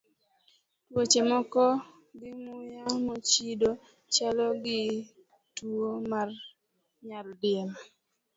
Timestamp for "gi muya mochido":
2.19-3.69